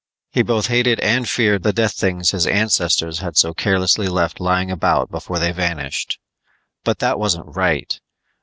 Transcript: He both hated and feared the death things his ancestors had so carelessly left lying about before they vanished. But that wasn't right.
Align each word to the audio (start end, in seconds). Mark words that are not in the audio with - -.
He 0.31 0.41
both 0.41 0.65
hated 0.65 0.99
and 1.01 1.29
feared 1.29 1.61
the 1.61 1.71
death 1.73 1.93
things 1.93 2.31
his 2.31 2.47
ancestors 2.47 3.19
had 3.19 3.37
so 3.37 3.53
carelessly 3.53 4.07
left 4.07 4.39
lying 4.39 4.71
about 4.71 5.11
before 5.11 5.37
they 5.37 5.51
vanished. 5.51 6.17
But 6.83 6.97
that 6.97 7.19
wasn't 7.19 7.55
right. 7.55 8.01